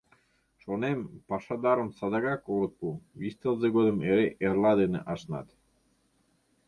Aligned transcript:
Шонем, 0.61 0.99
пашадарым 1.27 1.89
садыгак 1.97 2.41
огыт 2.53 2.73
пу, 2.79 2.87
вич 3.19 3.33
тылзе 3.41 3.67
годым 3.75 3.97
эре 4.09 4.27
«эрла» 4.45 4.71
дене 4.81 4.99
ашнат. 5.11 5.47